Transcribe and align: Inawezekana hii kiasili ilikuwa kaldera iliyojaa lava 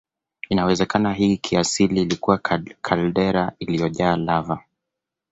Inawezekana 0.49 1.13
hii 1.13 1.37
kiasili 1.37 2.01
ilikuwa 2.01 2.37
kaldera 2.81 3.51
iliyojaa 3.59 4.15
lava 4.15 4.63